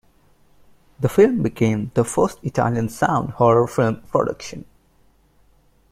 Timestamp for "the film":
0.99-1.43